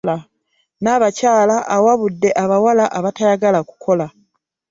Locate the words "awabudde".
1.75-2.29